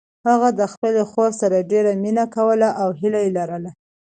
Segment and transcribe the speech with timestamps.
[0.27, 3.71] هغه د خپلې خور سره ډیره مینه کوي او هیله لري